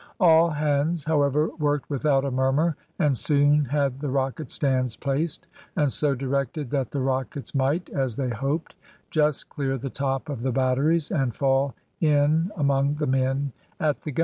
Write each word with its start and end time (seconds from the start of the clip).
All 0.19 0.49
hands, 0.49 1.03
however, 1.03 1.49
worked 1.59 1.87
without 1.87 2.25
a 2.25 2.31
murmur, 2.31 2.75
and 2.97 3.15
soon 3.15 3.65
had 3.65 3.99
the 3.99 4.09
rocket 4.09 4.49
stands 4.49 4.97
placed 4.97 5.45
and 5.75 5.91
so 5.91 6.15
directed 6.15 6.71
that 6.71 6.89
the 6.89 6.99
rockets 7.01 7.53
might, 7.53 7.87
as 7.91 8.15
they 8.15 8.29
hoped, 8.31 8.73
just 9.11 9.47
clear 9.49 9.77
the 9.77 9.91
top 9.91 10.27
of 10.27 10.41
the 10.41 10.51
batteries, 10.51 11.11
and 11.11 11.35
fall 11.35 11.75
in 11.99 12.51
among 12.57 12.95
the 12.95 13.05
men 13.05 13.51
at 13.79 14.01
the 14.01 14.11
guns. 14.11 14.19